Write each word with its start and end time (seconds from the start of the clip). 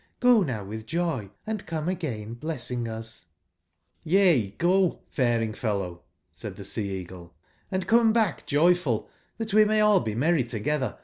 Go 0.19 0.41
now 0.41 0.65
witb 0.65 0.87
joy, 0.87 1.29
and 1.45 1.63
come 1.67 1.87
again 1.87 2.33
blessing 2.33 2.87
us" 2.87 3.25
ji? 4.03 4.15
''Yea, 4.15 4.57
go, 4.57 5.01
fanng/fellow,'' 5.15 6.01
said 6.31 6.55
tbe 6.55 6.65
Sea/eagle, 6.65 7.35
"and 7.69 7.85
come 7.85 8.11
back 8.11 8.47
joyful, 8.47 9.07
tbat 9.39 9.53
we 9.53 9.63
may 9.63 9.79
all 9.79 9.99
be 9.99 10.15
merry 10.15 10.43
togetber. 10.43 10.97